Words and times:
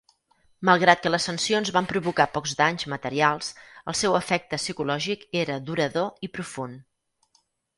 Malgrat 0.69 1.01
que 1.03 1.11
les 1.11 1.25
sancions 1.29 1.71
van 1.75 1.87
provocar 1.91 2.25
pocs 2.39 2.55
danys 2.61 2.87
materials, 2.95 3.51
el 3.93 3.99
seu 4.01 4.19
efecte 4.23 4.61
psicològic 4.63 5.29
era 5.45 5.63
durador 5.69 6.29
i 6.29 6.33
profund. 6.41 7.41